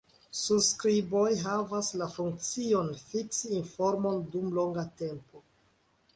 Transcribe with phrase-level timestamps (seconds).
[0.37, 5.45] Surskriboj havas la funkcion, fiksi informon dum longa tempo.